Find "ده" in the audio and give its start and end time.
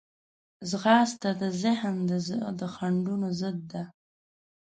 3.71-3.83